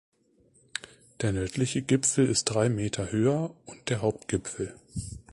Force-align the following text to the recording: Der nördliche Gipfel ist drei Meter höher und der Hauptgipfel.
Der 1.21 1.31
nördliche 1.31 1.83
Gipfel 1.83 2.25
ist 2.27 2.45
drei 2.45 2.69
Meter 2.69 3.11
höher 3.11 3.53
und 3.67 3.87
der 3.91 4.01
Hauptgipfel. 4.01 4.73